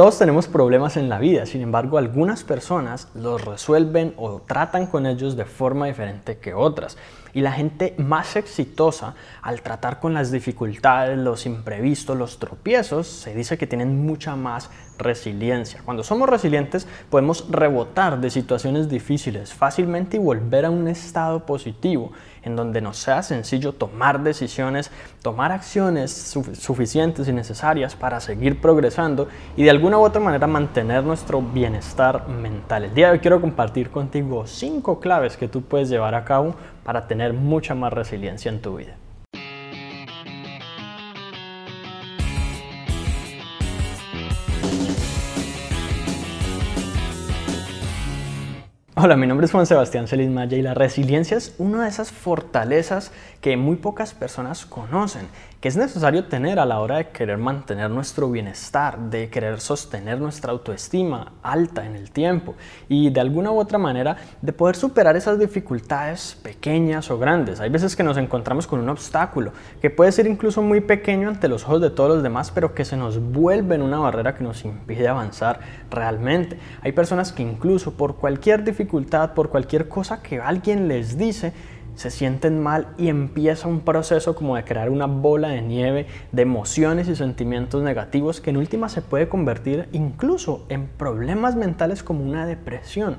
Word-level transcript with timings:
Todos 0.00 0.16
tenemos 0.16 0.48
problemas 0.48 0.96
en 0.96 1.10
la 1.10 1.18
vida, 1.18 1.44
sin 1.44 1.60
embargo 1.60 1.98
algunas 1.98 2.42
personas 2.42 3.08
los 3.14 3.44
resuelven 3.44 4.14
o 4.16 4.40
tratan 4.40 4.86
con 4.86 5.04
ellos 5.04 5.36
de 5.36 5.44
forma 5.44 5.88
diferente 5.88 6.38
que 6.38 6.54
otras. 6.54 6.96
Y 7.32 7.40
la 7.40 7.52
gente 7.52 7.94
más 7.98 8.36
exitosa 8.36 9.14
al 9.42 9.62
tratar 9.62 10.00
con 10.00 10.14
las 10.14 10.30
dificultades, 10.30 11.18
los 11.18 11.46
imprevistos, 11.46 12.16
los 12.16 12.38
tropiezos, 12.38 13.06
se 13.06 13.34
dice 13.34 13.58
que 13.58 13.66
tienen 13.66 14.04
mucha 14.04 14.36
más 14.36 14.70
resiliencia. 15.00 15.82
Cuando 15.84 16.02
somos 16.02 16.28
resilientes 16.28 16.86
podemos 17.08 17.46
rebotar 17.50 18.20
de 18.20 18.30
situaciones 18.30 18.88
difíciles 18.88 19.52
fácilmente 19.52 20.16
y 20.16 20.20
volver 20.20 20.66
a 20.66 20.70
un 20.70 20.88
estado 20.88 21.46
positivo 21.46 22.12
en 22.42 22.56
donde 22.56 22.80
nos 22.80 22.96
sea 22.96 23.22
sencillo 23.22 23.72
tomar 23.72 24.22
decisiones, 24.22 24.90
tomar 25.22 25.52
acciones 25.52 26.10
suficientes 26.58 27.28
y 27.28 27.32
necesarias 27.32 27.94
para 27.94 28.20
seguir 28.20 28.60
progresando 28.60 29.28
y 29.56 29.64
de 29.64 29.70
alguna 29.70 29.98
u 29.98 30.02
otra 30.02 30.20
manera 30.20 30.46
mantener 30.46 31.04
nuestro 31.04 31.42
bienestar 31.42 32.28
mental. 32.28 32.84
El 32.84 32.94
día 32.94 33.06
de 33.06 33.12
hoy 33.12 33.18
quiero 33.18 33.40
compartir 33.40 33.90
contigo 33.90 34.46
cinco 34.46 35.00
claves 35.00 35.36
que 35.36 35.48
tú 35.48 35.62
puedes 35.62 35.88
llevar 35.88 36.14
a 36.14 36.24
cabo 36.24 36.54
para 36.84 37.06
tener 37.06 37.32
mucha 37.32 37.74
más 37.74 37.92
resiliencia 37.92 38.50
en 38.50 38.60
tu 38.60 38.76
vida. 38.76 38.96
Hola, 49.02 49.16
mi 49.16 49.26
nombre 49.26 49.46
es 49.46 49.52
Juan 49.52 49.64
Sebastián 49.64 50.08
Celis 50.08 50.28
Maya 50.28 50.58
y 50.58 50.62
la 50.62 50.74
resiliencia 50.74 51.38
es 51.38 51.54
una 51.56 51.84
de 51.84 51.88
esas 51.88 52.12
fortalezas 52.12 53.12
que 53.40 53.56
muy 53.56 53.76
pocas 53.76 54.12
personas 54.12 54.66
conocen, 54.66 55.26
que 55.60 55.68
es 55.68 55.76
necesario 55.76 56.24
tener 56.24 56.58
a 56.58 56.64
la 56.64 56.80
hora 56.80 56.96
de 56.96 57.08
querer 57.08 57.36
mantener 57.36 57.90
nuestro 57.90 58.30
bienestar, 58.30 58.98
de 58.98 59.28
querer 59.28 59.60
sostener 59.60 60.18
nuestra 60.18 60.52
autoestima 60.52 61.32
alta 61.42 61.84
en 61.84 61.96
el 61.96 62.10
tiempo 62.10 62.54
y 62.88 63.10
de 63.10 63.20
alguna 63.20 63.50
u 63.50 63.58
otra 63.58 63.76
manera 63.76 64.16
de 64.40 64.52
poder 64.52 64.76
superar 64.76 65.16
esas 65.16 65.38
dificultades 65.38 66.38
pequeñas 66.42 67.10
o 67.10 67.18
grandes. 67.18 67.60
Hay 67.60 67.68
veces 67.68 67.94
que 67.94 68.02
nos 68.02 68.16
encontramos 68.16 68.66
con 68.66 68.80
un 68.80 68.88
obstáculo 68.88 69.52
que 69.82 69.90
puede 69.90 70.12
ser 70.12 70.26
incluso 70.26 70.62
muy 70.62 70.80
pequeño 70.80 71.28
ante 71.28 71.48
los 71.48 71.64
ojos 71.64 71.82
de 71.82 71.90
todos 71.90 72.08
los 72.08 72.22
demás, 72.22 72.50
pero 72.50 72.74
que 72.74 72.86
se 72.86 72.96
nos 72.96 73.20
vuelve 73.20 73.74
en 73.74 73.82
una 73.82 73.98
barrera 73.98 74.34
que 74.34 74.44
nos 74.44 74.64
impide 74.64 75.08
avanzar 75.08 75.60
realmente. 75.90 76.58
Hay 76.80 76.92
personas 76.92 77.32
que 77.32 77.42
incluso 77.42 77.92
por 77.92 78.16
cualquier 78.16 78.64
dificultad 78.64 79.34
por 79.34 79.50
cualquier 79.50 79.88
cosa 79.88 80.22
que 80.22 80.40
alguien 80.40 80.88
les 80.88 81.18
dice, 81.18 81.52
se 81.94 82.10
sienten 82.10 82.62
mal 82.62 82.88
y 82.98 83.08
empieza 83.08 83.68
un 83.68 83.80
proceso 83.80 84.34
como 84.34 84.56
de 84.56 84.64
crear 84.64 84.90
una 84.90 85.06
bola 85.06 85.48
de 85.48 85.62
nieve 85.62 86.06
de 86.32 86.42
emociones 86.42 87.08
y 87.08 87.16
sentimientos 87.16 87.82
negativos 87.82 88.40
que 88.40 88.50
en 88.50 88.56
última 88.56 88.88
se 88.88 89.02
puede 89.02 89.28
convertir 89.28 89.88
incluso 89.92 90.64
en 90.68 90.86
problemas 90.86 91.56
mentales 91.56 92.02
como 92.02 92.24
una 92.24 92.46
depresión. 92.46 93.18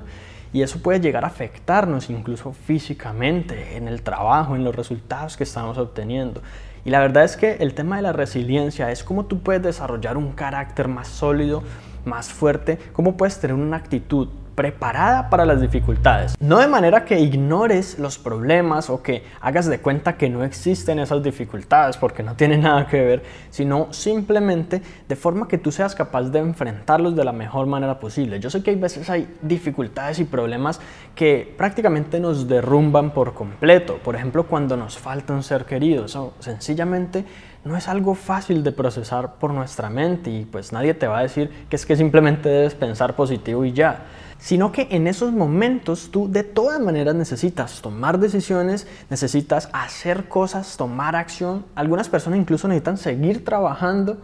Y 0.52 0.62
eso 0.62 0.80
puede 0.80 1.00
llegar 1.00 1.24
a 1.24 1.28
afectarnos 1.28 2.10
incluso 2.10 2.52
físicamente, 2.52 3.76
en 3.76 3.88
el 3.88 4.02
trabajo, 4.02 4.54
en 4.54 4.64
los 4.64 4.76
resultados 4.76 5.36
que 5.36 5.44
estamos 5.44 5.78
obteniendo. 5.78 6.42
Y 6.84 6.90
la 6.90 7.00
verdad 7.00 7.24
es 7.24 7.36
que 7.36 7.56
el 7.60 7.74
tema 7.74 7.96
de 7.96 8.02
la 8.02 8.12
resiliencia 8.12 8.90
es 8.90 9.02
cómo 9.02 9.24
tú 9.24 9.40
puedes 9.40 9.62
desarrollar 9.62 10.16
un 10.16 10.32
carácter 10.32 10.88
más 10.88 11.08
sólido, 11.08 11.62
más 12.04 12.28
fuerte, 12.28 12.78
cómo 12.92 13.16
puedes 13.16 13.38
tener 13.40 13.54
una 13.54 13.76
actitud 13.76 14.28
preparada 14.54 15.30
para 15.30 15.44
las 15.44 15.60
dificultades. 15.60 16.34
No 16.40 16.58
de 16.58 16.68
manera 16.68 17.04
que 17.04 17.20
ignores 17.20 17.98
los 17.98 18.18
problemas 18.18 18.90
o 18.90 19.02
que 19.02 19.24
hagas 19.40 19.66
de 19.66 19.80
cuenta 19.80 20.16
que 20.16 20.28
no 20.28 20.44
existen 20.44 20.98
esas 20.98 21.22
dificultades 21.22 21.96
porque 21.96 22.22
no 22.22 22.34
tiene 22.34 22.58
nada 22.58 22.86
que 22.86 23.00
ver, 23.02 23.22
sino 23.50 23.92
simplemente 23.92 24.82
de 25.08 25.16
forma 25.16 25.48
que 25.48 25.58
tú 25.58 25.72
seas 25.72 25.94
capaz 25.94 26.24
de 26.24 26.38
enfrentarlos 26.38 27.16
de 27.16 27.24
la 27.24 27.32
mejor 27.32 27.66
manera 27.66 27.98
posible. 27.98 28.40
Yo 28.40 28.50
sé 28.50 28.62
que 28.62 28.70
hay 28.70 28.76
veces 28.76 29.08
hay 29.10 29.28
dificultades 29.42 30.18
y 30.18 30.24
problemas 30.24 30.80
que 31.14 31.54
prácticamente 31.56 32.20
nos 32.20 32.48
derrumban 32.48 33.12
por 33.12 33.34
completo. 33.34 33.98
Por 34.02 34.16
ejemplo, 34.16 34.46
cuando 34.46 34.76
nos 34.76 34.98
falta 34.98 35.32
un 35.32 35.42
ser 35.42 35.64
querido. 35.64 36.04
Eso 36.04 36.34
sencillamente 36.40 37.24
no 37.64 37.76
es 37.76 37.88
algo 37.88 38.14
fácil 38.14 38.62
de 38.62 38.72
procesar 38.72 39.34
por 39.34 39.52
nuestra 39.52 39.88
mente 39.88 40.30
y 40.30 40.44
pues 40.44 40.72
nadie 40.72 40.94
te 40.94 41.06
va 41.06 41.18
a 41.18 41.22
decir 41.22 41.50
que 41.68 41.76
es 41.76 41.86
que 41.86 41.96
simplemente 41.96 42.48
debes 42.48 42.74
pensar 42.74 43.14
positivo 43.14 43.64
y 43.64 43.72
ya 43.72 44.04
sino 44.42 44.72
que 44.72 44.88
en 44.90 45.06
esos 45.06 45.32
momentos 45.32 46.10
tú 46.10 46.28
de 46.28 46.42
todas 46.42 46.80
maneras 46.80 47.14
necesitas 47.14 47.80
tomar 47.80 48.18
decisiones, 48.18 48.88
necesitas 49.08 49.68
hacer 49.72 50.28
cosas, 50.28 50.76
tomar 50.76 51.14
acción. 51.14 51.64
Algunas 51.76 52.08
personas 52.08 52.40
incluso 52.40 52.66
necesitan 52.66 52.98
seguir 52.98 53.44
trabajando. 53.44 54.18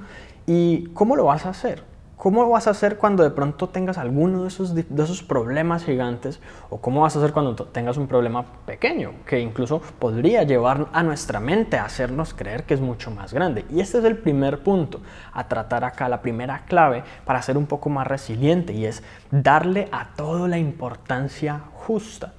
¿Y 0.45 0.87
cómo 0.89 1.15
lo 1.15 1.27
vas 1.27 1.47
a 1.47 1.51
hacer? 1.51 1.85
¿Cómo 2.19 2.49
vas 2.49 2.67
a 2.67 2.71
hacer 2.71 2.97
cuando 2.97 3.23
de 3.23 3.31
pronto 3.31 3.69
tengas 3.69 3.97
alguno 3.97 4.43
de 4.43 4.49
esos, 4.49 4.75
de 4.75 4.85
esos 5.05 5.23
problemas 5.23 5.85
gigantes? 5.85 6.41
¿O 6.69 6.79
cómo 6.79 7.03
vas 7.03 7.15
a 7.15 7.21
hacer 7.21 7.33
cuando 7.33 7.55
tengas 7.55 7.97
un 7.97 8.09
problema 8.09 8.45
pequeño 8.67 9.13
que 9.25 9.39
incluso 9.39 9.81
podría 10.01 10.43
llevar 10.43 10.89
a 10.93 11.05
nuestra 11.05 11.39
mente 11.39 11.77
a 11.77 11.85
hacernos 11.85 12.35
creer 12.35 12.65
que 12.65 12.75
es 12.75 12.81
mucho 12.81 13.13
más 13.13 13.33
grande? 13.33 13.65
Y 13.71 13.79
este 13.79 13.99
es 13.99 14.05
el 14.05 14.19
primer 14.19 14.65
punto 14.65 15.01
a 15.33 15.47
tratar 15.47 15.85
acá, 15.85 16.09
la 16.09 16.21
primera 16.21 16.65
clave 16.65 17.05
para 17.25 17.41
ser 17.41 17.57
un 17.57 17.67
poco 17.67 17.89
más 17.89 18.09
resiliente 18.09 18.73
y 18.73 18.87
es 18.87 19.05
darle 19.31 19.89
a 19.93 20.09
todo 20.17 20.49
la 20.49 20.59
importancia 20.59 21.61
justa. 21.73 22.33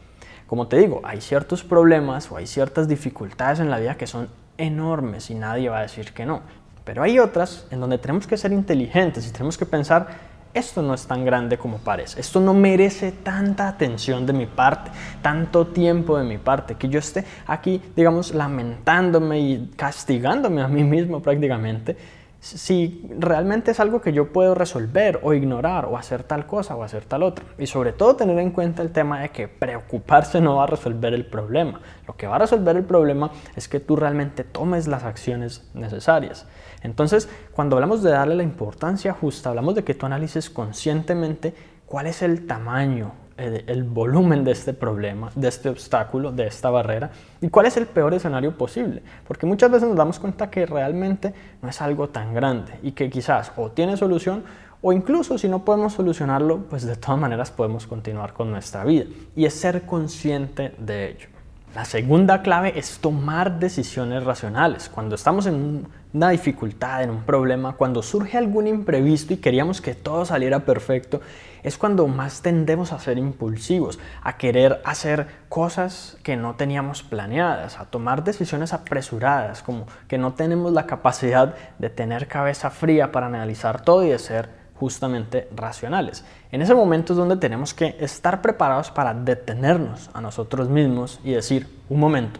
Como 0.45 0.67
te 0.67 0.75
digo, 0.75 0.99
hay 1.05 1.21
ciertos 1.21 1.63
problemas 1.63 2.29
o 2.33 2.35
hay 2.35 2.47
ciertas 2.47 2.89
dificultades 2.89 3.61
en 3.61 3.69
la 3.69 3.79
vida 3.79 3.95
que 3.95 4.07
son 4.07 4.27
enormes 4.57 5.29
y 5.29 5.35
nadie 5.35 5.69
va 5.69 5.79
a 5.79 5.83
decir 5.83 6.11
que 6.11 6.25
no. 6.25 6.41
Pero 6.89 7.03
hay 7.03 7.19
otras 7.19 7.67
en 7.69 7.81
donde 7.81 7.99
tenemos 7.99 8.25
que 8.25 8.35
ser 8.35 8.51
inteligentes 8.51 9.27
y 9.27 9.31
tenemos 9.31 9.59
que 9.59 9.67
pensar, 9.67 10.07
esto 10.55 10.81
no 10.81 10.95
es 10.95 11.05
tan 11.05 11.23
grande 11.23 11.55
como 11.55 11.77
parece, 11.77 12.19
esto 12.19 12.39
no 12.39 12.55
merece 12.55 13.11
tanta 13.11 13.67
atención 13.67 14.25
de 14.25 14.33
mi 14.33 14.47
parte, 14.47 14.89
tanto 15.21 15.67
tiempo 15.67 16.17
de 16.17 16.23
mi 16.23 16.39
parte, 16.39 16.73
que 16.73 16.89
yo 16.89 16.97
esté 16.97 17.25
aquí, 17.45 17.79
digamos, 17.95 18.33
lamentándome 18.33 19.39
y 19.39 19.71
castigándome 19.75 20.63
a 20.63 20.67
mí 20.67 20.83
mismo 20.83 21.21
prácticamente 21.21 21.95
si 22.39 23.05
realmente 23.19 23.71
es 23.71 23.79
algo 23.81 24.01
que 24.01 24.13
yo 24.13 24.31
puedo 24.31 24.55
resolver 24.55 25.19
o 25.23 25.33
ignorar 25.33 25.85
o 25.85 25.97
hacer 25.97 26.23
tal 26.23 26.45
cosa 26.45 26.75
o 26.75 26.83
hacer 26.83 27.03
tal 27.03 27.23
otra. 27.23 27.45
Y 27.57 27.67
sobre 27.67 27.91
todo 27.91 28.15
tener 28.15 28.39
en 28.39 28.51
cuenta 28.51 28.81
el 28.81 28.91
tema 28.91 29.21
de 29.21 29.29
que 29.29 29.47
preocuparse 29.47 30.39
no 30.39 30.55
va 30.55 30.63
a 30.63 30.67
resolver 30.67 31.13
el 31.13 31.25
problema. 31.25 31.81
Lo 32.07 32.15
que 32.15 32.27
va 32.27 32.37
a 32.37 32.39
resolver 32.39 32.77
el 32.77 32.85
problema 32.85 33.31
es 33.55 33.67
que 33.67 33.79
tú 33.79 33.95
realmente 33.95 34.43
tomes 34.43 34.87
las 34.87 35.03
acciones 35.03 35.69
necesarias. 35.73 36.47
Entonces, 36.81 37.29
cuando 37.51 37.75
hablamos 37.75 38.01
de 38.03 38.11
darle 38.11 38.35
la 38.35 38.43
importancia 38.43 39.13
justa, 39.13 39.49
hablamos 39.49 39.75
de 39.75 39.83
que 39.83 39.93
tú 39.93 40.05
analices 40.05 40.49
conscientemente 40.49 41.53
cuál 41.85 42.07
es 42.07 42.21
el 42.21 42.47
tamaño 42.47 43.11
el, 43.39 43.83
volumen 43.83 44.43
de 44.43 44.51
este 44.51 44.73
problema, 44.73 45.31
de 45.35 45.47
este 45.47 45.69
obstáculo, 45.69 46.31
de 46.31 46.47
esta 46.47 46.69
barrera 46.69 47.11
y 47.41 47.49
cuál 47.49 47.65
es 47.65 47.77
el 47.77 47.85
peor 47.85 48.13
escenario 48.13 48.57
posible. 48.57 49.01
Porque 49.27 49.45
muchas 49.45 49.71
veces 49.71 49.87
nos 49.87 49.97
damos 49.97 50.19
cuenta 50.19 50.49
que 50.49 50.65
realmente 50.65 51.33
no 51.61 51.69
es 51.69 51.81
algo 51.81 52.09
tan 52.09 52.33
grande 52.33 52.73
y 52.83 52.91
que 52.91 53.09
quizás 53.09 53.51
o 53.55 53.71
tiene 53.71 53.97
solución 53.97 54.43
o 54.81 54.93
incluso 54.93 55.37
si 55.37 55.49
no 55.49 55.65
podemos 55.65 55.93
solucionarlo, 55.93 56.59
pues 56.69 56.85
de 56.85 56.95
todas 56.95 57.19
maneras 57.19 57.51
podemos 57.51 57.85
continuar 57.85 58.33
con 58.33 58.49
nuestra 58.49 58.83
vida. 58.85 59.05
Y 59.35 59.45
es 59.45 59.53
ser 59.53 59.83
consciente 59.83 60.73
de 60.77 61.09
ello. 61.11 61.27
La 61.75 61.85
segunda 61.85 62.41
clave 62.41 62.79
es 62.79 62.97
tomar 62.99 63.59
decisiones 63.59 64.23
racionales. 64.23 64.89
Cuando 64.89 65.15
estamos 65.15 65.45
en 65.45 65.85
una 66.11 66.29
dificultad, 66.29 67.03
en 67.03 67.11
un 67.11 67.23
problema, 67.23 67.73
cuando 67.73 68.01
surge 68.01 68.37
algún 68.37 68.65
imprevisto 68.65 69.33
y 69.33 69.37
queríamos 69.37 69.79
que 69.79 69.93
todo 69.93 70.25
saliera 70.25 70.61
perfecto, 70.61 71.21
es 71.61 71.77
cuando 71.77 72.07
más 72.07 72.41
tendemos 72.41 72.91
a 72.91 72.99
ser 72.99 73.19
impulsivos, 73.19 73.99
a 74.23 74.37
querer 74.37 74.81
hacer 74.85 75.27
cosas 75.49 76.17
que 76.23 76.35
no 76.35 76.55
teníamos 76.55 77.03
planeadas, 77.03 77.79
a 77.79 77.85
tomar 77.85 78.23
decisiones 78.23 78.73
apresuradas, 78.73 79.61
como 79.61 79.85
que 80.07 80.17
no 80.17 80.33
tenemos 80.33 80.71
la 80.73 80.87
capacidad 80.87 81.53
de 81.77 81.89
tener 81.89 82.27
cabeza 82.27 82.71
fría 82.71 83.11
para 83.11 83.27
analizar 83.27 83.81
todo 83.81 84.03
y 84.03 84.09
de 84.09 84.19
ser 84.19 84.49
justamente 84.75 85.47
racionales. 85.55 86.25
En 86.51 86.61
ese 86.61 86.73
momento 86.73 87.13
es 87.13 87.17
donde 87.17 87.35
tenemos 87.35 87.73
que 87.73 87.97
estar 87.99 88.41
preparados 88.41 88.89
para 88.89 89.13
detenernos 89.13 90.09
a 90.13 90.21
nosotros 90.21 90.69
mismos 90.69 91.19
y 91.23 91.33
decir, 91.33 91.67
un 91.89 91.99
momento, 91.99 92.39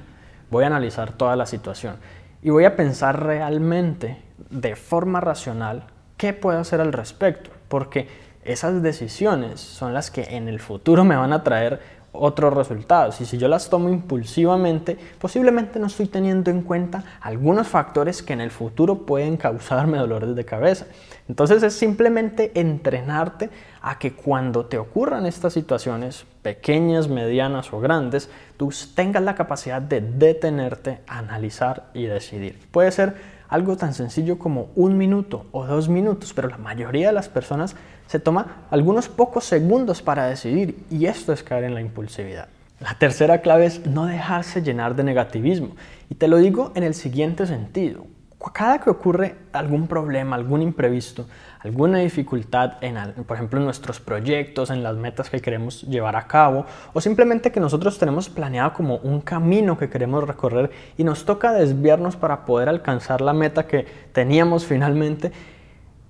voy 0.50 0.64
a 0.64 0.68
analizar 0.68 1.12
toda 1.12 1.36
la 1.36 1.46
situación 1.46 1.98
y 2.42 2.50
voy 2.50 2.66
a 2.66 2.76
pensar 2.76 3.24
realmente 3.24 4.18
de 4.50 4.76
forma 4.76 5.20
racional 5.20 5.88
qué 6.18 6.34
puedo 6.34 6.60
hacer 6.60 6.82
al 6.82 6.94
respecto, 6.94 7.52
porque 7.68 8.08
esas 8.44 8.82
decisiones 8.82 9.60
son 9.60 9.94
las 9.94 10.12
que 10.12 10.24
en 10.36 10.48
el 10.48 10.60
futuro 10.60 11.04
me 11.04 11.16
van 11.16 11.34
a 11.34 11.44
traer 11.44 11.80
otros 12.12 12.54
resultados. 12.54 13.20
Y 13.22 13.26
si 13.26 13.38
yo 13.38 13.48
las 13.48 13.70
tomo 13.70 13.90
impulsivamente, 13.90 14.98
posiblemente 15.20 15.80
no 15.80 15.88
estoy 15.88 16.08
teniendo 16.08 16.52
en 16.52 16.62
cuenta 16.62 17.04
algunos 17.22 17.68
factores 17.68 18.24
que 18.24 18.34
en 18.34 18.42
el 18.42 18.52
futuro 18.52 19.06
pueden 19.06 19.38
causarme 19.38 19.98
dolores 19.98 20.36
de 20.36 20.46
cabeza. 20.46 20.88
Entonces 21.28 21.62
es 21.64 21.74
simplemente 21.74 22.52
entrenarte 22.60 23.50
a 23.82 24.00
que 24.00 24.14
cuando 24.14 24.66
te 24.66 24.78
ocurran 24.78 25.26
estas 25.26 25.54
situaciones, 25.54 26.26
pequeñas, 26.42 27.08
medianas 27.08 27.72
o 27.72 27.80
grandes, 27.80 28.30
tú 28.58 28.72
tengas 28.96 29.24
la 29.24 29.36
capacidad 29.36 29.82
de 29.82 30.02
detenerte, 30.02 31.02
analizar 31.08 31.92
y 31.94 32.06
decidir. 32.06 32.60
Puede 32.72 32.92
ser 32.92 33.39
algo 33.50 33.76
tan 33.78 33.94
sencillo 33.94 34.38
como 34.38 34.70
un 34.76 34.98
minuto 34.98 35.48
o 35.52 35.66
dos 35.66 35.90
minutos, 35.90 36.34
pero 36.34 36.48
la 36.48 36.58
mayoría 36.58 37.08
de 37.08 37.14
las 37.14 37.30
personas 37.30 37.76
se 38.08 38.20
toma 38.20 38.66
algunos 38.70 39.10
pocos 39.10 39.44
segundos 39.46 40.02
para 40.02 40.28
decidir 40.28 40.86
y 40.90 41.06
esto 41.06 41.34
es 41.34 41.44
caer 41.44 41.64
en 41.66 41.74
la 41.74 41.82
impulsividad. 41.82 42.48
La 42.80 42.94
tercera 42.94 43.42
clave 43.42 43.66
es 43.66 43.86
no 43.86 44.06
dejarse 44.06 44.62
llenar 44.62 44.96
de 44.96 45.04
negativismo 45.04 45.76
y 46.10 46.16
te 46.16 46.28
lo 46.28 46.38
digo 46.38 46.72
en 46.76 46.84
el 46.84 46.94
siguiente 46.94 47.46
sentido 47.46 48.06
cada 48.54 48.80
que 48.80 48.90
ocurre 48.90 49.36
algún 49.52 49.88
problema, 49.88 50.36
algún 50.36 50.62
imprevisto, 50.62 51.28
alguna 51.60 52.00
dificultad, 52.00 52.74
en, 52.82 52.96
por 53.26 53.36
ejemplo, 53.36 53.60
en 53.60 53.66
nuestros 53.66 54.00
proyectos, 54.00 54.70
en 54.70 54.82
las 54.82 54.96
metas 54.96 55.30
que 55.30 55.42
queremos 55.42 55.82
llevar 55.84 56.16
a 56.16 56.26
cabo, 56.26 56.66
o 56.94 57.02
simplemente 57.02 57.52
que 57.52 57.60
nosotros 57.60 58.00
tenemos 58.00 58.30
planeado 58.30 58.74
como 58.74 58.96
un 58.98 59.20
camino 59.20 59.78
que 59.78 59.90
queremos 59.90 60.26
recorrer 60.26 60.72
y 60.98 61.04
nos 61.04 61.26
toca 61.26 61.52
desviarnos 61.52 62.16
para 62.16 62.46
poder 62.46 62.70
alcanzar 62.70 63.20
la 63.20 63.34
meta 63.34 63.68
que 63.68 63.86
teníamos 64.14 64.66
finalmente, 64.66 65.34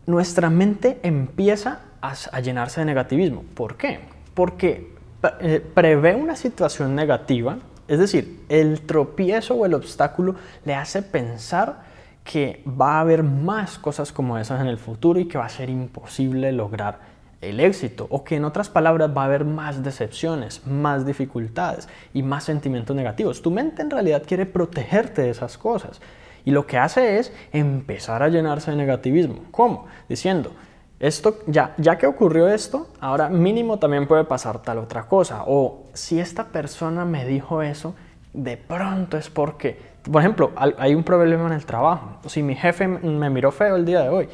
nuestra 0.06 0.52
mente 0.52 1.00
empieza 1.02 1.80
a, 2.02 2.40
llenarse 2.40 2.82
de 2.82 2.86
negativismo. 2.86 3.44
¿Por 3.56 3.76
qué? 3.76 4.00
Porque 4.36 4.94
eh, 5.42 5.66
prevé 5.74 6.16
una 6.16 6.36
situación 6.36 6.96
negativa, 6.96 7.58
es 7.88 7.98
decir, 7.98 8.44
el 8.50 8.82
tropiezo 8.82 9.56
o 9.56 9.66
el 9.66 9.74
obstáculo 9.74 10.36
le 10.64 10.76
hace 10.76 11.02
pensar 11.02 11.89
que 12.24 12.64
va 12.68 12.98
a 12.98 13.02
haber 13.02 13.24
más 13.24 13.78
cosas 13.78 14.12
como 14.12 14.38
esas 14.38 14.62
en 14.62 14.68
el 14.68 14.78
futuro 14.78 15.20
y 15.20 15.28
que 15.28 15.38
va 15.38 15.46
a 15.46 15.50
ser 15.50 15.70
imposible 15.70 16.52
lograr 16.52 17.00
el 17.42 17.60
éxito 17.60 18.06
o 18.10 18.24
que 18.24 18.36
en 18.36 18.46
otras 18.46 18.70
palabras 18.70 19.12
va 19.16 19.24
a 19.24 19.26
haber 19.26 19.46
más 19.46 19.84
decepciones, 19.84 20.66
más 20.68 21.06
dificultades 21.06 21.88
y 22.14 22.22
más 22.22 22.44
sentimientos 22.44 22.96
negativos. 22.96 23.42
Tu 23.42 23.52
mente 23.52 23.82
en 23.82 23.90
realidad 23.90 24.24
quiere 24.26 24.46
protegerte 24.46 25.22
de 25.22 25.30
esas 25.30 25.58
cosas 25.58 26.02
y 26.46 26.52
lo 26.52 26.68
que 26.68 26.78
hace 26.78 27.20
es 27.20 27.34
empezar 27.52 28.24
a 28.24 28.30
llenarse 28.30 28.72
de 28.72 28.78
negativismo. 28.78 29.44
¿Cómo? 29.52 29.88
Diciendo, 30.08 30.52
esto 31.00 31.40
ya 31.48 31.74
ya 31.78 31.98
que 31.98 32.08
ocurrió 32.08 32.50
esto, 32.50 32.88
ahora 33.00 33.30
mínimo 33.30 33.80
también 33.80 34.08
puede 34.08 34.26
pasar 34.26 34.62
tal 34.62 34.80
otra 34.80 35.08
cosa 35.08 35.44
o 35.48 35.86
si 35.94 36.20
esta 36.20 36.48
persona 36.48 37.06
me 37.06 37.26
dijo 37.26 37.62
eso, 37.62 37.96
de 38.34 38.58
pronto 38.58 39.18
es 39.18 39.30
porque 39.30 39.80
por 40.04 40.22
ejemplo, 40.22 40.52
hay 40.56 40.96
un 40.96 41.04
problema 41.04 41.48
en 41.48 41.54
el 41.54 41.66
trabajo. 41.66 42.20
Si 42.28 42.44
mi 42.44 42.56
jefe 42.56 42.88
me 42.88 43.30
miró 43.30 43.52
feo 43.52 43.76
el 43.76 43.86
día 43.86 44.02
de 44.02 44.10
hoy, 44.10 44.30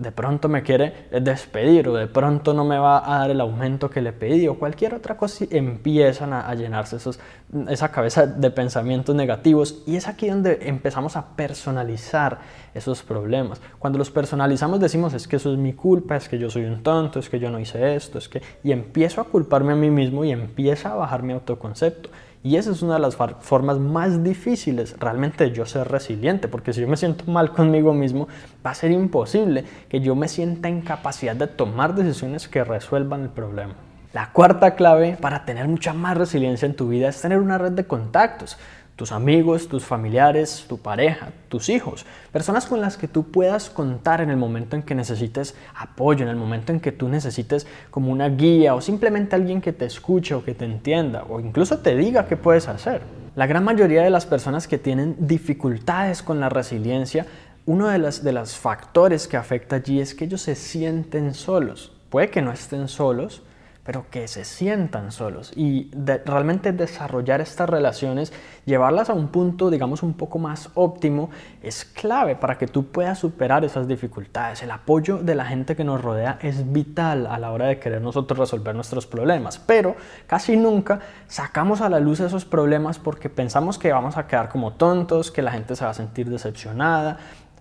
de 0.00 0.12
pronto 0.12 0.48
me 0.48 0.62
quiere 0.62 1.08
despedir 1.20 1.88
o 1.88 1.94
de 1.94 2.06
pronto 2.06 2.54
no 2.54 2.64
me 2.64 2.78
va 2.78 3.04
a 3.04 3.18
dar 3.18 3.30
el 3.30 3.40
aumento 3.40 3.90
que 3.90 4.00
le 4.00 4.14
pedí 4.14 4.48
o 4.48 4.58
cualquier 4.58 4.94
otra 4.94 5.18
cosa, 5.18 5.44
empiezan 5.50 6.32
a, 6.32 6.54
llenarse 6.54 6.96
esos, 6.96 7.20
esa 7.68 7.90
cabeza 7.90 8.26
de 8.26 8.50
pensamientos 8.50 9.14
negativos 9.14 9.82
y 9.86 9.96
es 9.96 10.08
aquí 10.08 10.30
donde 10.30 10.58
empezamos 10.62 11.16
a 11.16 11.36
personalizar 11.36 12.38
esos 12.72 13.02
problemas. 13.02 13.60
Cuando 13.78 13.98
los 13.98 14.10
personalizamos 14.10 14.80
decimos 14.80 15.12
es 15.12 15.28
que 15.28 15.36
eso 15.36 15.52
es 15.52 15.58
mi 15.58 15.74
culpa, 15.74 16.16
es 16.16 16.30
que 16.30 16.38
yo 16.38 16.48
soy 16.48 16.64
un 16.64 16.82
tonto, 16.82 17.18
es 17.18 17.28
que 17.28 17.38
yo 17.38 17.50
no 17.50 17.60
hice 17.60 17.94
esto, 17.94 18.16
es 18.16 18.28
que... 18.30 18.40
y 18.64 18.72
empiezo 18.72 19.20
a 19.20 19.24
culparme 19.24 19.74
a 19.74 19.76
mí 19.76 19.90
mismo 19.90 20.24
y 20.24 20.30
empieza 20.30 20.92
a 20.92 20.94
bajar 20.94 21.22
mi 21.22 21.34
autoconcepto. 21.34 22.08
Y 22.42 22.56
esa 22.56 22.70
es 22.70 22.80
una 22.80 22.94
de 22.94 23.00
las 23.00 23.16
formas 23.16 23.78
más 23.78 24.24
difíciles 24.24 24.96
realmente 24.98 25.50
yo 25.50 25.66
ser 25.66 25.88
resiliente, 25.88 26.48
porque 26.48 26.72
si 26.72 26.80
yo 26.80 26.88
me 26.88 26.96
siento 26.96 27.30
mal 27.30 27.52
conmigo 27.54 27.92
mismo, 27.92 28.28
va 28.64 28.70
a 28.70 28.74
ser 28.74 28.90
imposible 28.92 29.64
que 29.88 30.00
yo 30.00 30.14
me 30.14 30.26
sienta 30.26 30.68
en 30.68 30.80
capacidad 30.80 31.36
de 31.36 31.46
tomar 31.46 31.94
decisiones 31.94 32.48
que 32.48 32.64
resuelvan 32.64 33.22
el 33.22 33.28
problema. 33.28 33.74
La 34.12 34.32
cuarta 34.32 34.74
clave 34.74 35.16
para 35.20 35.44
tener 35.44 35.68
mucha 35.68 35.92
más 35.92 36.16
resiliencia 36.16 36.66
en 36.66 36.74
tu 36.74 36.88
vida 36.88 37.08
es 37.08 37.20
tener 37.20 37.38
una 37.38 37.58
red 37.58 37.72
de 37.72 37.86
contactos 37.86 38.56
tus 39.00 39.12
amigos, 39.12 39.66
tus 39.66 39.82
familiares, 39.82 40.66
tu 40.68 40.76
pareja, 40.76 41.30
tus 41.48 41.70
hijos, 41.70 42.04
personas 42.32 42.66
con 42.66 42.82
las 42.82 42.98
que 42.98 43.08
tú 43.08 43.30
puedas 43.30 43.70
contar 43.70 44.20
en 44.20 44.28
el 44.28 44.36
momento 44.36 44.76
en 44.76 44.82
que 44.82 44.94
necesites 44.94 45.54
apoyo, 45.74 46.22
en 46.22 46.28
el 46.28 46.36
momento 46.36 46.70
en 46.70 46.80
que 46.80 46.92
tú 46.92 47.08
necesites 47.08 47.66
como 47.90 48.12
una 48.12 48.28
guía 48.28 48.74
o 48.74 48.82
simplemente 48.82 49.36
alguien 49.36 49.62
que 49.62 49.72
te 49.72 49.86
escuche 49.86 50.34
o 50.34 50.44
que 50.44 50.52
te 50.52 50.66
entienda 50.66 51.24
o 51.30 51.40
incluso 51.40 51.78
te 51.78 51.96
diga 51.96 52.26
qué 52.26 52.36
puedes 52.36 52.68
hacer. 52.68 53.00
La 53.36 53.46
gran 53.46 53.64
mayoría 53.64 54.02
de 54.02 54.10
las 54.10 54.26
personas 54.26 54.68
que 54.68 54.76
tienen 54.76 55.16
dificultades 55.18 56.22
con 56.22 56.38
la 56.38 56.50
resiliencia, 56.50 57.24
uno 57.64 57.88
de 57.88 57.96
los, 57.96 58.22
de 58.22 58.32
los 58.32 58.54
factores 58.54 59.26
que 59.28 59.38
afecta 59.38 59.76
allí 59.76 59.98
es 59.98 60.14
que 60.14 60.26
ellos 60.26 60.42
se 60.42 60.54
sienten 60.54 61.32
solos. 61.32 61.90
Puede 62.10 62.28
que 62.28 62.42
no 62.42 62.52
estén 62.52 62.86
solos, 62.86 63.40
pero 63.84 64.06
que 64.10 64.28
se 64.28 64.44
sientan 64.44 65.10
solos 65.10 65.52
y 65.56 65.90
realmente 66.24 66.72
desarrollar 66.72 67.40
estas 67.40 67.68
relaciones, 67.68 68.32
llevarlas 68.64 69.10
a 69.10 69.14
un 69.14 69.28
punto, 69.28 69.70
digamos, 69.70 70.02
un 70.02 70.14
poco 70.14 70.38
más 70.38 70.70
óptimo, 70.74 71.30
es 71.62 71.84
clave 71.84 72.36
para 72.36 72.58
que 72.58 72.66
tú 72.66 72.86
puedas 72.86 73.18
superar 73.18 73.64
esas 73.64 73.88
dificultades. 73.88 74.62
El 74.62 74.70
apoyo 74.70 75.18
de 75.18 75.34
la 75.34 75.44
gente 75.44 75.76
que 75.76 75.84
nos 75.84 76.02
rodea 76.02 76.38
es 76.42 76.72
vital 76.72 77.26
a 77.26 77.38
la 77.38 77.50
hora 77.52 77.66
de 77.66 77.78
querer 77.78 78.02
nosotros 78.02 78.38
resolver 78.38 78.74
nuestros 78.74 79.06
problemas, 79.06 79.58
pero 79.58 79.96
casi 80.26 80.56
nunca 80.56 81.00
sacamos 81.26 81.80
a 81.80 81.88
la 81.88 82.00
luz 82.00 82.20
esos 82.20 82.44
problemas 82.44 82.98
porque 82.98 83.30
pensamos 83.30 83.78
que 83.78 83.92
vamos 83.92 84.16
a 84.16 84.26
quedar 84.26 84.48
como 84.48 84.74
tontos, 84.74 85.30
que 85.30 85.42
la 85.42 85.52
gente 85.52 85.74
se 85.74 85.84
va 85.84 85.90
a 85.90 85.94
sentir 85.94 86.28
decepcionada, 86.28 87.18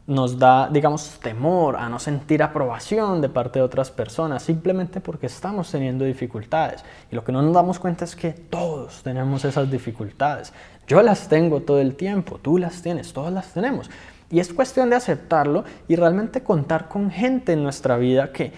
nos 0.09 0.39
da, 0.39 0.67
digamos, 0.69 1.19
temor 1.21 1.75
a 1.75 1.87
no 1.87 1.99
sentir 1.99 2.41
aprobación 2.41 3.21
de 3.21 3.29
parte 3.29 3.59
de 3.59 3.65
otras 3.65 3.91
personas, 3.91 4.41
simplemente 4.41 5.01
porque 5.01 5.27
estamos 5.27 5.69
teniendo 5.69 6.03
dificultades. 6.03 6.83
Y 7.11 7.15
lo 7.15 7.23
que 7.23 7.31
no 7.31 7.43
nos 7.43 7.53
damos 7.53 7.77
cuenta 7.77 8.05
es 8.05 8.15
que 8.15 8.31
todos 8.31 9.03
tenemos 9.03 9.45
esas 9.45 9.69
dificultades. 9.69 10.51
Yo 10.87 11.03
las 11.03 11.27
tengo 11.27 11.61
todo 11.61 11.79
el 11.79 11.93
tiempo, 11.93 12.39
tú 12.41 12.57
las 12.57 12.81
tienes, 12.81 13.13
todas 13.13 13.31
las 13.31 13.53
tenemos. 13.53 13.91
Y 14.31 14.39
es 14.39 14.51
cuestión 14.51 14.89
de 14.89 14.95
aceptarlo 14.95 15.63
y 15.87 15.95
realmente 15.95 16.41
contar 16.41 16.87
con 16.87 17.11
gente 17.11 17.53
en 17.53 17.61
nuestra 17.61 17.95
vida 17.97 18.31
que 18.31 18.51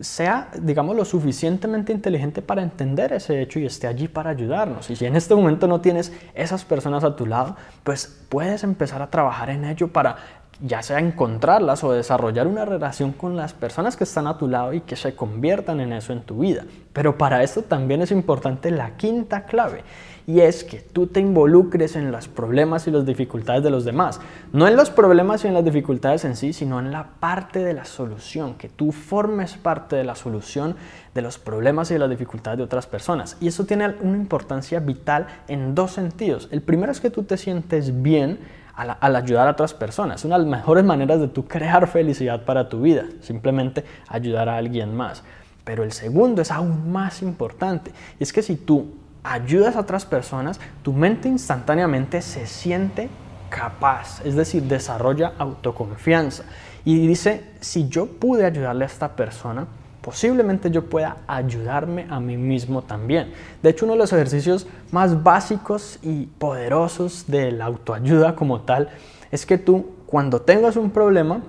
sea, 0.00 0.48
digamos, 0.58 0.96
lo 0.96 1.04
suficientemente 1.04 1.92
inteligente 1.92 2.40
para 2.40 2.62
entender 2.62 3.12
ese 3.12 3.42
hecho 3.42 3.58
y 3.58 3.66
esté 3.66 3.86
allí 3.86 4.08
para 4.08 4.30
ayudarnos. 4.30 4.88
Y 4.88 4.96
si 4.96 5.04
en 5.04 5.16
este 5.16 5.34
momento 5.34 5.68
no 5.68 5.82
tienes 5.82 6.12
esas 6.34 6.64
personas 6.64 7.04
a 7.04 7.14
tu 7.14 7.26
lado, 7.26 7.56
pues 7.84 8.24
puedes 8.30 8.64
empezar 8.64 9.02
a 9.02 9.10
trabajar 9.10 9.50
en 9.50 9.66
ello 9.66 9.88
para 9.88 10.16
ya 10.60 10.82
sea 10.82 10.98
encontrarlas 10.98 11.84
o 11.84 11.92
desarrollar 11.92 12.46
una 12.46 12.64
relación 12.64 13.12
con 13.12 13.36
las 13.36 13.52
personas 13.52 13.96
que 13.96 14.04
están 14.04 14.26
a 14.26 14.38
tu 14.38 14.48
lado 14.48 14.72
y 14.72 14.80
que 14.80 14.96
se 14.96 15.14
conviertan 15.14 15.80
en 15.80 15.92
eso 15.92 16.12
en 16.12 16.22
tu 16.22 16.38
vida. 16.38 16.64
Pero 16.92 17.18
para 17.18 17.42
esto 17.42 17.62
también 17.62 18.02
es 18.02 18.10
importante 18.10 18.70
la 18.70 18.96
quinta 18.96 19.44
clave 19.46 19.82
y 20.26 20.40
es 20.40 20.64
que 20.64 20.80
tú 20.80 21.06
te 21.06 21.20
involucres 21.20 21.96
en 21.96 22.10
los 22.10 22.28
problemas 22.28 22.86
y 22.86 22.90
las 22.90 23.04
dificultades 23.04 23.62
de 23.62 23.70
los 23.70 23.84
demás. 23.84 24.20
No 24.52 24.66
en 24.66 24.76
los 24.76 24.90
problemas 24.90 25.44
y 25.44 25.48
en 25.48 25.54
las 25.54 25.64
dificultades 25.64 26.24
en 26.24 26.36
sí, 26.36 26.52
sino 26.52 26.78
en 26.78 26.92
la 26.92 27.08
parte 27.20 27.62
de 27.62 27.74
la 27.74 27.84
solución, 27.84 28.54
que 28.54 28.68
tú 28.68 28.92
formes 28.92 29.54
parte 29.54 29.96
de 29.96 30.04
la 30.04 30.14
solución 30.14 30.76
de 31.14 31.22
los 31.22 31.38
problemas 31.38 31.90
y 31.90 31.94
de 31.94 32.00
las 32.00 32.10
dificultades 32.10 32.58
de 32.58 32.64
otras 32.64 32.86
personas. 32.86 33.36
Y 33.40 33.48
eso 33.48 33.66
tiene 33.66 33.94
una 34.00 34.16
importancia 34.16 34.80
vital 34.80 35.26
en 35.48 35.74
dos 35.74 35.92
sentidos. 35.92 36.48
El 36.50 36.62
primero 36.62 36.90
es 36.90 37.00
que 37.00 37.10
tú 37.10 37.24
te 37.24 37.36
sientes 37.36 38.02
bien 38.02 38.38
al, 38.76 39.16
ayudar 39.16 39.48
a 39.48 39.52
otras 39.52 39.74
personas. 39.74 40.24
Una 40.24 40.38
de 40.38 40.44
las 40.44 40.50
mejores 40.50 40.84
maneras 40.84 41.20
de 41.20 41.28
tú 41.28 41.46
crear 41.46 41.86
felicidad 41.86 42.44
para 42.44 42.68
tu 42.68 42.82
vida, 42.82 43.04
simplemente 43.20 43.84
ayudar 44.08 44.48
a 44.48 44.56
alguien 44.56 44.94
más. 44.94 45.22
Pero 45.64 45.82
el 45.82 45.92
segundo 45.92 46.42
es 46.42 46.50
aún 46.50 46.92
más 46.92 47.22
importante. 47.22 47.92
Y 48.18 48.22
es 48.22 48.32
que 48.32 48.42
si 48.42 48.56
tú 48.56 48.94
ayudas 49.22 49.76
a 49.76 49.80
otras 49.80 50.04
personas, 50.04 50.60
tu 50.82 50.92
mente 50.92 51.28
instantáneamente 51.28 52.20
se 52.20 52.46
siente 52.46 53.08
capaz, 53.48 54.20
es 54.24 54.34
decir, 54.34 54.64
desarrolla 54.64 55.32
autoconfianza. 55.38 56.44
Y 56.84 57.06
dice, 57.06 57.52
si 57.60 57.88
yo 57.88 58.06
pude 58.06 58.44
ayudarle 58.44 58.84
a 58.84 58.88
esta 58.88 59.16
persona, 59.16 59.66
posiblemente 60.04 60.70
yo 60.70 60.84
pueda 60.84 61.16
ayudarme 61.26 62.06
a 62.10 62.20
mí 62.20 62.36
mismo 62.36 62.82
también. 62.82 63.32
De 63.62 63.70
hecho, 63.70 63.86
uno 63.86 63.94
de 63.94 64.00
los 64.00 64.12
ejercicios 64.12 64.66
más 64.92 65.22
básicos 65.22 65.98
y 66.02 66.26
poderosos 66.26 67.24
de 67.26 67.50
la 67.50 67.64
autoayuda 67.64 68.36
como 68.36 68.60
tal 68.60 68.90
es 69.30 69.46
que 69.46 69.56
tú, 69.56 69.86
cuando 70.04 70.42
tengas 70.42 70.76
un 70.76 70.90
problema, 70.90 71.40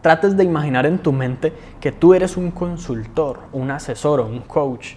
trates 0.00 0.36
de 0.36 0.44
imaginar 0.44 0.86
en 0.86 0.98
tu 0.98 1.12
mente 1.12 1.52
que 1.80 1.90
tú 1.90 2.14
eres 2.14 2.36
un 2.36 2.52
consultor, 2.52 3.40
un 3.52 3.72
asesor 3.72 4.20
o 4.20 4.26
un 4.26 4.40
coach 4.42 4.94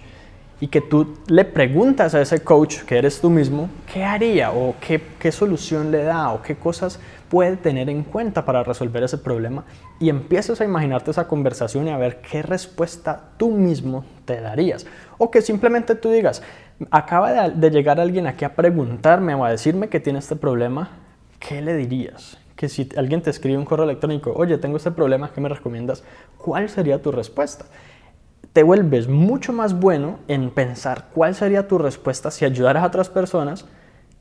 y 0.60 0.68
que 0.68 0.80
tú 0.80 1.16
le 1.26 1.44
preguntas 1.44 2.14
a 2.14 2.20
ese 2.20 2.38
coach, 2.40 2.82
que 2.84 2.96
eres 2.96 3.20
tú 3.20 3.30
mismo, 3.30 3.68
qué 3.92 4.04
haría 4.04 4.52
o 4.52 4.76
qué, 4.80 5.02
qué, 5.18 5.32
solución 5.32 5.90
le 5.90 6.04
da 6.04 6.32
o 6.32 6.40
qué 6.40 6.54
cosas 6.54 7.00
puede 7.28 7.56
tener 7.56 7.88
en 7.90 8.02
cuenta 8.02 8.44
para 8.44 8.62
resolver 8.62 9.02
ese 9.02 9.18
problema 9.18 9.64
y 9.98 10.08
empiezas 10.08 10.60
a 10.60 10.64
imaginarte 10.64 11.10
esa 11.10 11.28
conversación 11.28 11.88
y 11.88 11.90
a 11.90 11.98
ver 11.98 12.20
qué 12.20 12.42
respuesta 12.42 13.30
tú 13.36 13.50
mismo 13.50 14.04
te 14.24 14.40
darías. 14.40 14.86
O 15.18 15.30
que 15.30 15.42
simplemente 15.42 15.94
tú 15.94 16.10
digas, 16.10 16.42
acaba 16.90 17.48
de 17.50 17.70
llegar 17.70 18.00
alguien 18.00 18.26
aquí 18.26 18.44
a 18.44 18.54
preguntarme 18.54 19.34
o 19.34 19.44
a 19.44 19.50
decirme 19.50 19.88
que 19.88 20.00
tiene 20.00 20.18
este 20.18 20.36
problema, 20.36 20.90
¿qué 21.38 21.62
le 21.62 21.74
dirías? 21.74 22.38
Que 22.54 22.68
si 22.68 22.88
alguien 22.96 23.22
te 23.22 23.30
escribe 23.30 23.58
un 23.58 23.64
correo 23.64 23.84
electrónico, 23.84 24.32
oye, 24.34 24.58
tengo 24.58 24.76
este 24.76 24.90
problema, 24.90 25.30
¿qué 25.32 25.40
me 25.40 25.48
recomiendas? 25.48 26.04
¿Cuál 26.38 26.68
sería 26.68 27.02
tu 27.02 27.12
respuesta? 27.12 27.66
te 28.56 28.62
vuelves 28.62 29.06
mucho 29.06 29.52
más 29.52 29.78
bueno 29.78 30.18
en 30.28 30.48
pensar 30.48 31.08
cuál 31.12 31.34
sería 31.34 31.68
tu 31.68 31.76
respuesta 31.76 32.30
si 32.30 32.46
ayudaras 32.46 32.84
a 32.84 32.86
otras 32.86 33.10
personas 33.10 33.66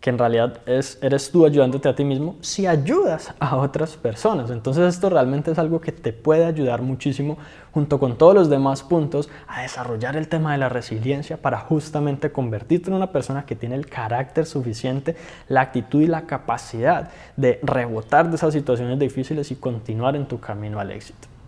que 0.05 0.11
en 0.11 0.19
realidad 0.19 0.59
es, 0.67 0.99
eres 1.01 1.31
tú 1.31 1.47
ayudándote 1.47 1.89
a 1.89 1.95
ti 1.95 2.03
mismo 2.03 2.35
si 2.39 2.67
ayudas 2.67 3.33
a 3.39 3.57
otras 3.57 3.97
personas. 3.97 4.51
Entonces 4.51 4.93
esto 4.93 5.09
realmente 5.09 5.49
es 5.49 5.57
algo 5.57 5.81
que 5.81 5.91
te 5.91 6.13
puede 6.13 6.45
ayudar 6.45 6.83
muchísimo 6.83 7.39
junto 7.71 7.99
con 7.99 8.15
todos 8.15 8.35
los 8.35 8.47
demás 8.47 8.83
puntos 8.83 9.31
a 9.47 9.63
desarrollar 9.63 10.15
el 10.15 10.27
tema 10.27 10.51
de 10.51 10.59
la 10.59 10.69
resiliencia 10.69 11.37
para 11.37 11.57
justamente 11.57 12.31
convertirte 12.31 12.91
en 12.91 12.97
una 12.97 13.11
persona 13.11 13.47
que 13.47 13.55
tiene 13.55 13.73
el 13.73 13.87
carácter 13.87 14.45
suficiente, 14.45 15.15
la 15.47 15.61
actitud 15.61 16.01
y 16.01 16.05
la 16.05 16.27
capacidad 16.27 17.09
de 17.35 17.59
rebotar 17.63 18.29
de 18.29 18.35
esas 18.35 18.53
situaciones 18.53 18.99
difíciles 18.99 19.49
y 19.49 19.55
continuar 19.55 20.15
en 20.15 20.27
tu 20.27 20.39
camino 20.39 20.79
al 20.79 20.91
éxito. 20.91 21.34